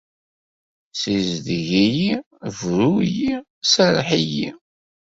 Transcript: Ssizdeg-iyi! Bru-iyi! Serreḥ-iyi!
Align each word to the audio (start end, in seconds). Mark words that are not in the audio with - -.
Ssizdeg-iyi! 0.93 2.11
Bru-iyi! 2.57 3.33
Serreḥ-iyi! 3.71 4.49